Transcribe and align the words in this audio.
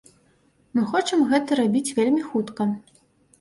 Мы 0.79 0.85
хочам 0.93 1.21
гэта 1.33 1.59
рабіць 1.61 1.93
вельмі 2.01 2.25
хутка. 2.31 2.69